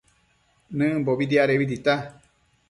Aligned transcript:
Nëmbobi 0.77 1.25
diadebi 1.29 1.65
tita 1.71 1.93